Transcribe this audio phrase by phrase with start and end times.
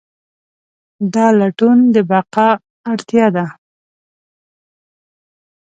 [1.13, 2.49] دا لټون د بقا
[2.91, 3.45] اړتیا ده.